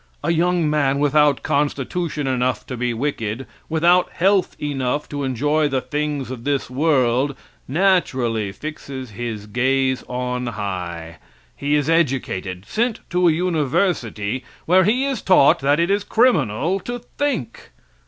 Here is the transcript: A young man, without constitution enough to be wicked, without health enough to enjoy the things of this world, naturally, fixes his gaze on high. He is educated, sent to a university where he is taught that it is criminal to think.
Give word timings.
A 0.23 0.31
young 0.33 0.67
man, 0.67 0.97
without 0.97 1.43
constitution 1.43 2.25
enough 2.25 2.65
to 2.65 2.75
be 2.75 2.91
wicked, 2.91 3.45
without 3.69 4.09
health 4.13 4.55
enough 4.59 5.07
to 5.09 5.23
enjoy 5.23 5.67
the 5.67 5.79
things 5.79 6.31
of 6.31 6.43
this 6.43 6.71
world, 6.71 7.35
naturally, 7.67 8.51
fixes 8.51 9.11
his 9.11 9.45
gaze 9.45 10.03
on 10.09 10.47
high. 10.47 11.19
He 11.55 11.75
is 11.75 11.87
educated, 11.87 12.65
sent 12.67 13.01
to 13.11 13.27
a 13.27 13.31
university 13.31 14.43
where 14.65 14.85
he 14.85 15.05
is 15.05 15.21
taught 15.21 15.59
that 15.59 15.79
it 15.79 15.91
is 15.91 16.03
criminal 16.03 16.79
to 16.79 16.97
think. 16.97 17.69